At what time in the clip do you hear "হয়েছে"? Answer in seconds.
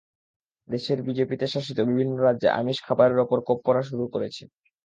4.13-4.43